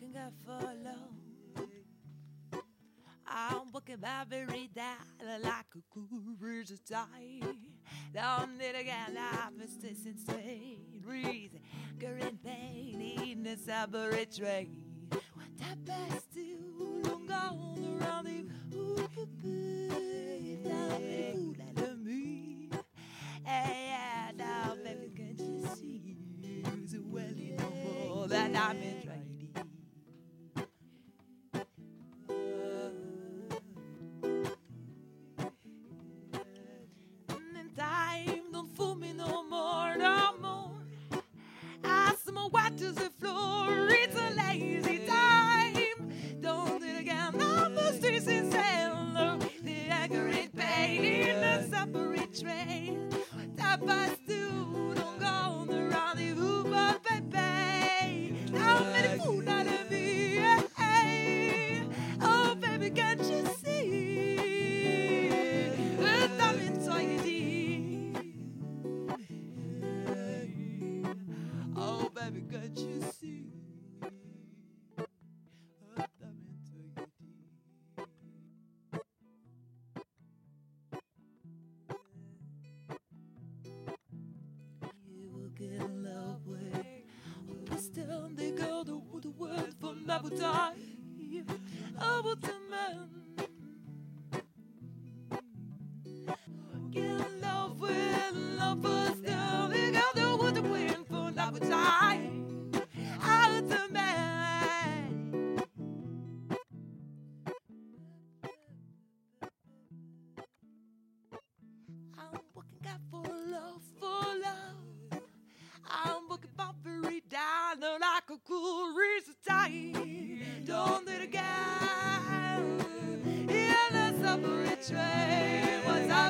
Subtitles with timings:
[0.00, 1.08] I follow.
[3.26, 4.96] I'm walking my very down
[5.42, 7.40] like a cruise die.
[8.14, 11.02] Down it again, I'm a station straight.
[11.04, 11.60] Reason,
[12.00, 14.82] current pain in the subway train.
[15.10, 22.70] What that best too long gone around the the food out me.
[23.44, 26.16] Hey, yeah, now baby, can't you see?
[26.86, 28.97] So well, you know that I'm in
[90.22, 90.72] for my time.
[92.00, 92.57] I will demand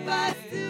[0.09, 0.68] bye.